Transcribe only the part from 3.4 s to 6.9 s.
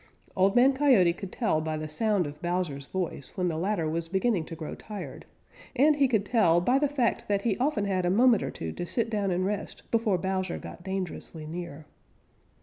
the latter was beginning to grow tired, and he could tell by the